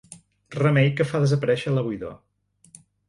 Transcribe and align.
Remei 0.55 0.89
que 1.01 1.05
fa 1.11 1.21
desaparèixer 1.25 1.75
la 1.77 1.85
buidor. 1.91 2.17